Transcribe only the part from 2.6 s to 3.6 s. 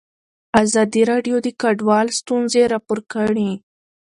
راپور کړي.